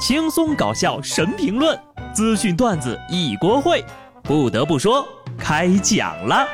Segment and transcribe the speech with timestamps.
[0.00, 1.78] 轻松搞笑神评论，
[2.14, 3.84] 资讯段子一锅烩。
[4.22, 6.48] 不得不说，开讲了。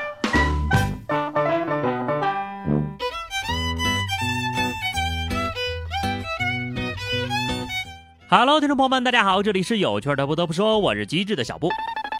[8.28, 10.26] Hello，听众朋友们，大家好，这里是有趣的。
[10.26, 11.70] 不得不说，我是机智的小布。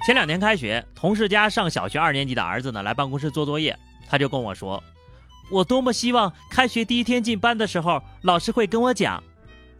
[0.07, 3.77] 前两天开学，同事家上小学二年级的儿子呢来办公室做作业，
[4.09, 4.81] 他就跟我说。
[5.51, 9.21] 我多么希望开学第一天进班的时候，老师会跟我讲：“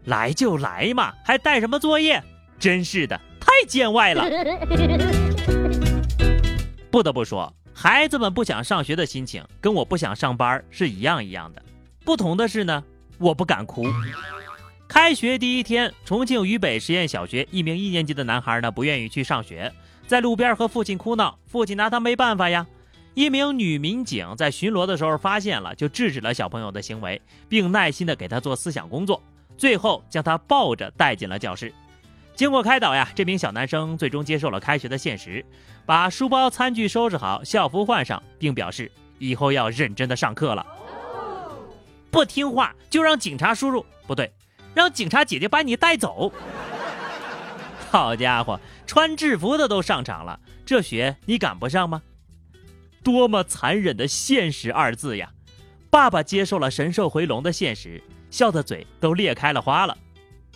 [0.07, 2.21] 来就来嘛，还带什么作业？”
[2.59, 4.25] 真是的，太见外了。
[6.89, 11.61] 不得不说，孩子们不想上学的心情跟我不想上班是一样一样的。
[12.03, 12.83] 不同的是呢，
[13.19, 13.85] 我不敢哭。
[14.87, 19.71] 开学第一天，重庆渝北实验小学一名一年级的男孩呢，不愿意去上学，
[20.07, 22.65] 在路边和父亲哭闹，父亲拿他没办法呀。
[23.13, 29.21] 一名女民警在巡逻的时候发现了，就制止了小朋友的行为，并耐心的给他做思想工作，
[29.57, 31.73] 最后将他抱着带进了教室。
[32.35, 35.43] 经过开导呀，这名小男生最终接受了开学的现实，
[35.85, 40.65] 把书包、餐具收拾好，校服换上，并表示以后要认真的上课了。
[42.11, 44.31] 不听话就让警察叔叔不对，
[44.73, 46.31] 让警察姐姐把你带走。
[47.89, 52.03] 好家伙，穿制服的都上场了，这学你赶不上吗？
[53.03, 55.31] 多么残忍的现实二字呀！
[55.89, 59.97] 爸爸接受了神兽回笼的现实，笑的嘴都裂开了花了。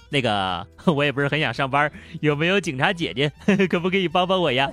[0.09, 3.31] 那个， 我也不是很想上班，有没有警察姐姐，
[3.67, 4.69] 可不可以帮帮我呀？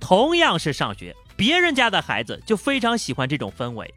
[0.00, 3.92] 同样是上学，别人家的孩子就非常喜欢这种氛围。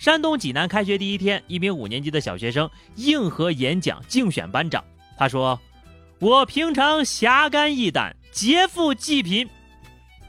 [0.00, 4.82] 山东济南开学第一天，一名五年级的小学生硬核演讲竞选班长。
[5.16, 5.60] 他说
[6.18, 9.48] ：“我平常侠肝义胆，劫富济贫。”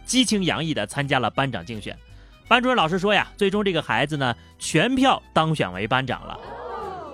[0.05, 1.97] 激情洋溢地参加了班长竞选，
[2.47, 6.39] 班主任老师说呀，最终这个孩子呢全票当选为班长了，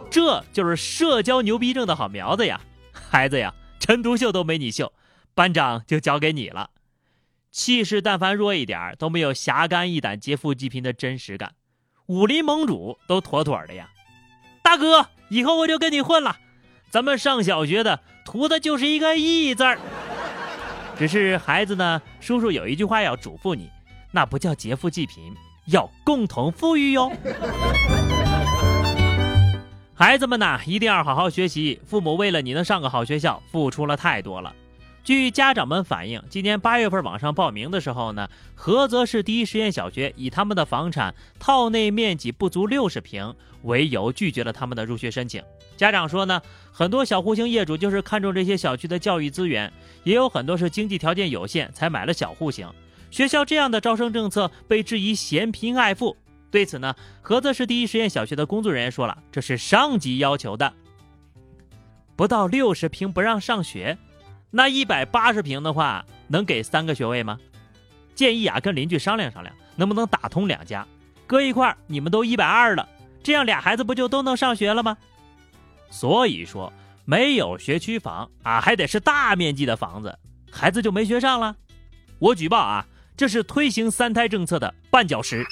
[0.10, 2.60] 这就是社交牛逼症的好苗子呀！
[2.92, 4.92] 孩子呀，陈独秀都没你秀，
[5.34, 6.72] 班长就交给你了。
[7.52, 11.54] 气势但凡弱一点都没有侠肝义胆劫富济贫的真实感，
[12.08, 13.90] 武林盟主都妥妥的呀！
[14.62, 16.38] 大哥，以后我就跟你混了，
[16.90, 19.80] 咱们上小学的图的就是一个义字儿。
[20.98, 23.72] 只是孩子呢，叔叔有一句话要嘱咐你，
[24.12, 25.34] 那不叫劫富济贫，
[25.66, 27.12] 要共同富裕哟。
[29.94, 34.56] 孩子们呐，一定要好好学习，父母为了你能上个好学校，付出了太多了。
[35.04, 45.44] 据家长们反映，今年八月份网上报名的时候呢，菏泽市第一实验小学以他们的房产套内面积不足六十平为由，拒绝了他们的入学申请。
[45.76, 46.42] 家长说呢，
[46.72, 49.72] 很多小户型业主就是看中这些小区的教育资源，
[50.04, 52.70] 也有很多是经济条件有限才买了小户型。
[53.12, 56.16] 学校这样的招生政策被质疑嫌贫爱富。
[56.52, 60.74] 对此呢，菏泽市第一实验小学的工作人员说了，这是上级要求的，
[62.16, 63.98] 不到六十平不让上学。
[64.52, 67.40] 那一百八十平的话，能给三个学位吗？
[68.16, 70.88] 建议啊，跟邻居商量商量，能不能打通两家，
[71.28, 72.90] 搁一块儿你们都一百二了，
[73.22, 74.98] 这样俩孩子不就都能上学了吗？
[75.92, 76.74] 所以说，
[77.06, 80.18] 没有学区房啊，还得是大面积的房子，
[80.52, 81.56] 孩子就没学上了。
[82.18, 82.88] 我举报啊，
[83.20, 85.46] 这是推行三胎政策的绊脚石。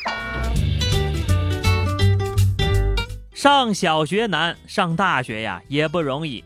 [3.34, 6.42] 上小学难，上大学呀也不容易。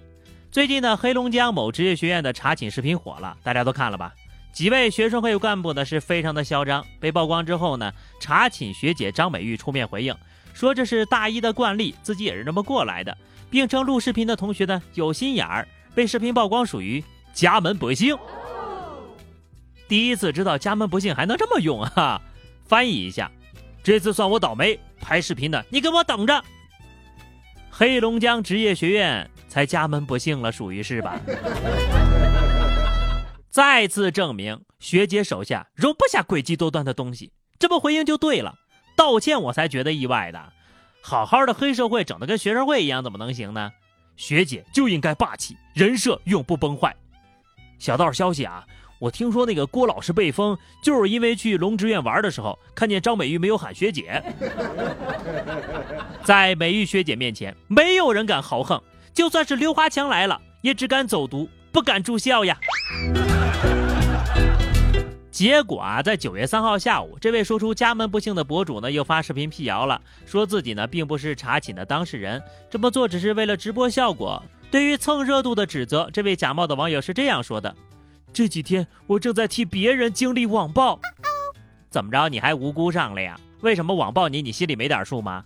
[0.52, 4.12] 最近呢，黑龙江某职业学院的查寝视频火了，大家都看了吧？
[4.52, 6.84] 几位学生会干部呢是非常的嚣张。
[7.00, 10.16] 被曝光之后呢，查寝学姐张美玉出面回应，
[10.56, 13.16] 说这是大一的惯例，自己也是这么过来的，
[13.48, 18.18] 并称录视频的同学呢有心眼儿，被视频曝光属于家门不幸。
[19.92, 22.22] 第一次知道家门不幸还能这么用啊！
[22.64, 23.30] 翻译一下，
[23.84, 26.42] 这次算我倒霉，拍视频的你给我等着。
[27.70, 29.30] 黑龙江职业学院。
[29.50, 31.20] 才家门不幸了，属于是吧？
[33.52, 38.56] 再次证明学姐手下容不下诡计多端的东西，这么回应就对了。
[38.96, 40.54] 道歉我才觉得意外的，
[41.02, 43.70] 好好的黑社会整的跟学生会一样，怎么能行呢？
[44.16, 46.96] 学姐就应该霸气，人设永不崩坏。
[47.78, 48.66] 小道消息啊，
[49.02, 54.22] 我听说那个郭老师被封，就是因为去龙之院玩的时候，看见张美玉没有喊学姐，
[56.24, 58.80] 在美玉学姐面前，没有人敢豪横。
[59.12, 62.56] 就算是刘华强来了，也只敢走读，不敢住校呀。
[65.32, 72.40] 结果啊，在九月三号下午，这位说出家门不幸的博主呢，又发视频辟谣了，说自己呢并不是查寝的当事人，
[72.70, 74.44] 这么做只是为了直播效果。
[74.70, 77.76] 对于蹭热度的指责，这位假冒的网友是这样说的
[78.34, 81.00] ：“这几天我正在替别人经历网暴，
[81.90, 83.40] 怎么着你还无辜上了呀？
[83.62, 85.44] 为什么网暴你，你心里没点数吗？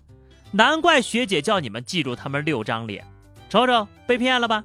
[0.51, 3.05] 难怪学姐叫你们记住他们六张脸。”
[3.49, 4.63] 瞅瞅，被骗了吧？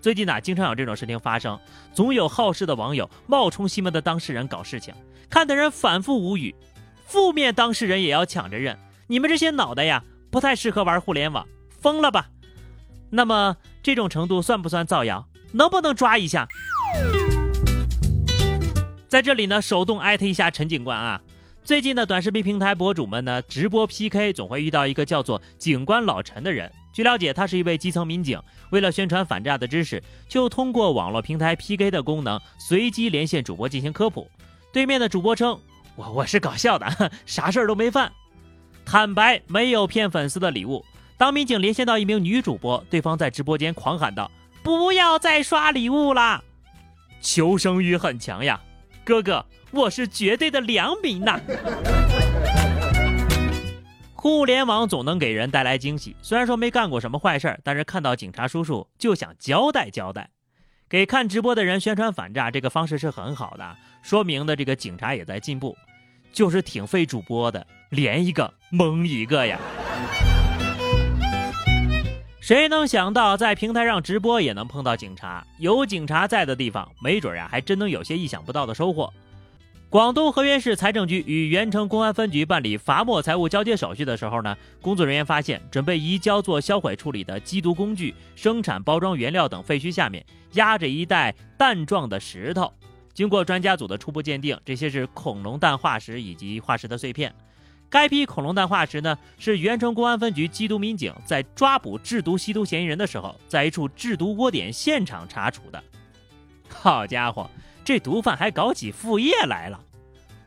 [0.00, 1.58] 最近哪，经常有这种事情发生，
[1.92, 4.94] 总有好事的网友冒充西门的当事人搞事情，
[5.28, 6.54] 看得人反复无语。
[7.04, 11.46] 负面当事人也要抢着认，你们这些脑袋呀，不太适合玩互联网，
[11.80, 12.28] 疯了吧？
[13.10, 15.28] 那么这种程度算不算造谣？
[15.52, 16.48] 能不能抓一下？
[19.12, 21.20] 在这里呢，手动艾特一下陈警官啊！
[21.62, 26.72] 最近的短视频平台博主们呢，直播 PK 总会遇到一个叫做警官老陈的人。
[26.94, 34.26] 据了解，他是一位基层民警，为了宣传反诈的知识，就通过网络平台 PK 的功能，随机连线主播进行科普。
[34.72, 35.60] 对面的主播称
[35.94, 36.86] ：“我我是搞笑的，
[37.26, 38.10] 啥事儿都没犯。”
[38.86, 40.82] 坦白没有骗粉丝的礼物。
[41.18, 44.30] 当民警连线到一名女主播，对方在直播间狂喊道
[44.64, 46.42] ：“不要再刷礼物啦！”
[47.20, 48.58] 求生欲很强呀，
[49.04, 51.40] 哥哥，我是绝对的良民呐。
[54.14, 60.30] 互联网总能给人带来惊喜，虽然说没干过什么坏事但是看到警察叔叔就想交代交代，
[60.88, 65.76] 给看直播的人宣传反诈，这个方式是很好的，说明的这个警察也在进步，
[66.32, 69.58] 就是挺费主播的，连一个蒙一个呀。
[72.42, 75.46] 谁能想到在平台上直播也能碰到警察？
[75.58, 79.14] 有警察在的地方，没准呀还真能有些意想不到的收获。
[79.88, 92.72] 广东河源市财政局与元城公安分局办理罚没财物交接手续的时候呢，工作人员发现准备移交做销毁处理的缉毒工具、生产包装原料等废墟下面压着一袋蛋状的石头。
[93.14, 97.32] 经过专家组的初步鉴定，这些是恐龙蛋化石以及化石的碎片。
[97.92, 105.84] 该批恐龙蛋化石呢，是元城公安分局缉毒民警在抓捕制毒吸毒嫌疑人的时候，在一处制毒窝点现场查处的。
[106.70, 107.50] 好家伙！
[107.84, 109.78] 这毒贩还搞起副业来了，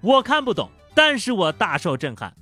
[0.02, 2.34] 我看不懂，但是我大受震撼。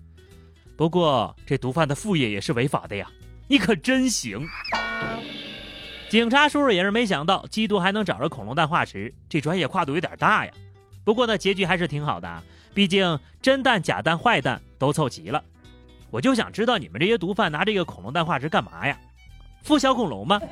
[0.77, 3.11] 不过这毒贩的副业也是违法的呀，
[3.49, 4.47] 你可真行！
[6.09, 10.53] 警察叔叔也是没想到缉毒还能找着恐龙蛋化石，这专业跨度有点大呀。
[11.03, 15.43] 不过呢，结局还是挺好的，毕竟真蛋、假蛋、坏蛋都凑齐了。
[16.09, 18.97] 我就想知道你们这些毒贩拿这个恐龙蛋化石干嘛呀？
[19.65, 20.39] 孵小恐龙吗？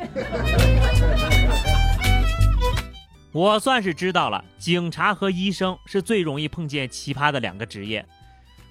[3.32, 8.06] 我算是知道了，警察和医生是最容易碰见奇葩的两个职业。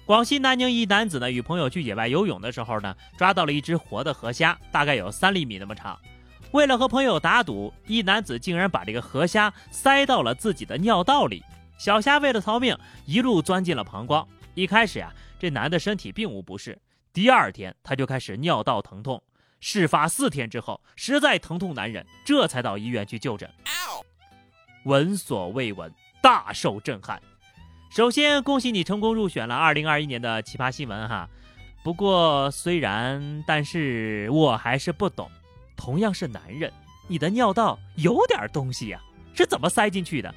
[0.05, 5.97] 广西南宁一男子呢，与朋友去野外游泳的时候呢，抓到了一只活的河虾，大概有三厘米那么长。
[6.51, 11.43] 为了和朋友打赌，一男子竟然把这个河虾塞到了自己的尿道里。
[11.81, 14.27] 小虾为了逃命，一路钻进了膀胱。
[14.53, 16.79] 一开始呀，这男的身体并无不适，
[17.11, 19.19] 第二天他就开始尿道疼痛。
[19.59, 23.49] 事发四天之后，实在疼痛难忍，这才到医院去就诊。
[24.83, 25.91] 闻所未闻，
[26.21, 27.19] 大受震撼。
[27.89, 31.27] 首先，恭喜你成功入选了二零二一年的奇葩新闻哈。
[31.83, 35.27] 不过，虽然，但是我还是不懂。
[35.75, 36.71] 同样是男人，
[37.07, 39.01] 你的尿道有点东西呀，
[39.33, 40.31] 是怎么塞进去的？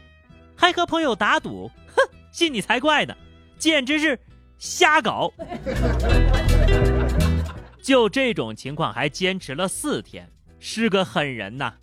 [0.56, 2.02] 还和朋友打赌，哼，
[2.32, 3.14] 信你才怪呢，
[3.58, 4.18] 简直是
[4.58, 5.32] 瞎搞。
[7.82, 11.74] 就这种情况还坚持了四天，是个狠人呐。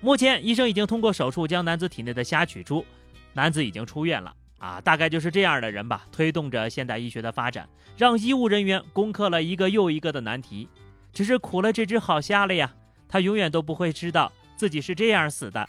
[0.00, 2.84] 目前，医生已经通过手术将男子体内的虾取出，
[3.34, 4.34] 男子已经出院了。
[4.58, 10.68] 啊，大概就是这样的人吧，推动着现代医学的发展，让医务人员攻克了一个又一个的难题。
[11.12, 12.74] 只是苦了这只好虾了呀，
[13.08, 15.68] 他永远都不会知道自己是这样死的。